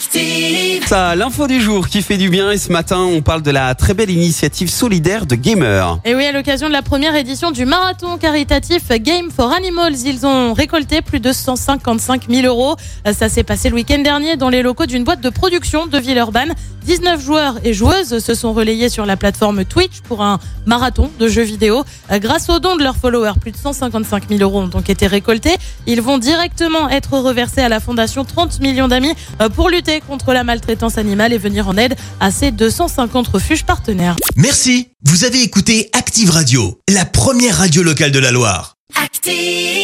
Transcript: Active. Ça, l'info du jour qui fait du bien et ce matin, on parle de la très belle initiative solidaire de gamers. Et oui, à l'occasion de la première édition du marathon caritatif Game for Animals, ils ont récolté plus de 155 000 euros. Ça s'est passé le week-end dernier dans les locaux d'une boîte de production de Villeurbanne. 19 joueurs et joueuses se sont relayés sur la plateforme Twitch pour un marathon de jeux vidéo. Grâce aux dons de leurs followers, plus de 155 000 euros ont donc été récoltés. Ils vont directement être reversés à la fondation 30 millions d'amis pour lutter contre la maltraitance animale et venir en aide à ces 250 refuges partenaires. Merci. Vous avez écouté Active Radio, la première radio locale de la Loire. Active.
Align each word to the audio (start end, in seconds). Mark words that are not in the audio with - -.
Active. 0.00 0.86
Ça, 0.86 1.14
l'info 1.14 1.46
du 1.46 1.60
jour 1.60 1.86
qui 1.86 2.00
fait 2.00 2.16
du 2.16 2.30
bien 2.30 2.50
et 2.50 2.56
ce 2.56 2.72
matin, 2.72 3.00
on 3.00 3.20
parle 3.20 3.42
de 3.42 3.50
la 3.50 3.74
très 3.74 3.92
belle 3.92 4.08
initiative 4.08 4.70
solidaire 4.70 5.26
de 5.26 5.34
gamers. 5.34 5.98
Et 6.06 6.14
oui, 6.14 6.24
à 6.24 6.32
l'occasion 6.32 6.68
de 6.68 6.72
la 6.72 6.80
première 6.80 7.14
édition 7.16 7.50
du 7.50 7.66
marathon 7.66 8.16
caritatif 8.16 8.88
Game 8.88 9.30
for 9.30 9.52
Animals, 9.52 9.98
ils 10.06 10.24
ont 10.24 10.54
récolté 10.54 11.02
plus 11.02 11.20
de 11.20 11.32
155 11.32 12.30
000 12.30 12.46
euros. 12.46 12.76
Ça 13.12 13.28
s'est 13.28 13.42
passé 13.42 13.68
le 13.68 13.74
week-end 13.74 13.98
dernier 13.98 14.36
dans 14.36 14.48
les 14.48 14.62
locaux 14.62 14.86
d'une 14.86 15.04
boîte 15.04 15.20
de 15.20 15.28
production 15.28 15.86
de 15.86 15.98
Villeurbanne. 15.98 16.54
19 16.86 17.22
joueurs 17.22 17.56
et 17.62 17.74
joueuses 17.74 18.20
se 18.20 18.34
sont 18.34 18.54
relayés 18.54 18.88
sur 18.88 19.04
la 19.04 19.18
plateforme 19.18 19.66
Twitch 19.66 20.00
pour 20.08 20.22
un 20.22 20.38
marathon 20.64 21.10
de 21.18 21.28
jeux 21.28 21.42
vidéo. 21.42 21.84
Grâce 22.10 22.48
aux 22.48 22.58
dons 22.58 22.76
de 22.76 22.82
leurs 22.82 22.96
followers, 22.96 23.34
plus 23.38 23.52
de 23.52 23.58
155 23.58 24.30
000 24.30 24.40
euros 24.40 24.62
ont 24.62 24.66
donc 24.66 24.88
été 24.88 25.06
récoltés. 25.06 25.56
Ils 25.86 26.00
vont 26.00 26.16
directement 26.16 26.88
être 26.88 27.12
reversés 27.18 27.60
à 27.60 27.68
la 27.68 27.80
fondation 27.80 28.24
30 28.24 28.60
millions 28.60 28.88
d'amis 28.88 29.12
pour 29.54 29.68
lutter 29.90 30.06
contre 30.06 30.32
la 30.32 30.44
maltraitance 30.44 30.98
animale 30.98 31.32
et 31.32 31.38
venir 31.38 31.68
en 31.68 31.76
aide 31.76 31.96
à 32.20 32.30
ces 32.30 32.50
250 32.50 33.28
refuges 33.28 33.64
partenaires. 33.64 34.16
Merci. 34.36 34.88
Vous 35.04 35.24
avez 35.24 35.42
écouté 35.42 35.90
Active 35.92 36.30
Radio, 36.30 36.80
la 36.88 37.04
première 37.04 37.56
radio 37.56 37.82
locale 37.82 38.12
de 38.12 38.18
la 38.18 38.30
Loire. 38.30 38.74
Active. 39.02 39.79